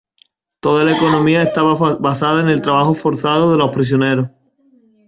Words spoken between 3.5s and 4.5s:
de los prisioneros.